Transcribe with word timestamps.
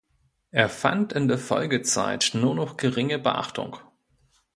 Er 0.49 0.67
fand 0.67 1.13
in 1.13 1.27
der 1.27 1.37
Folgezeit 1.37 2.31
nur 2.33 2.55
noch 2.55 2.75
geringe 2.75 3.19
Beachtung. 3.19 3.77